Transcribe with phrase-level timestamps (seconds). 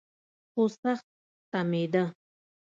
[0.51, 1.05] خو سخت
[1.49, 2.03] ستمېده.